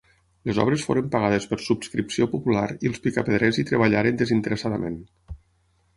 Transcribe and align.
Les 0.49 0.59
obres 0.61 0.85
foren 0.87 1.11
pagades 1.15 1.45
per 1.51 1.59
subscripció 1.65 2.27
popular 2.33 2.65
i 2.87 2.91
els 2.93 3.03
picapedrers 3.05 3.61
hi 3.61 3.67
treballaren 3.73 4.19
desinteressadament. 4.23 5.01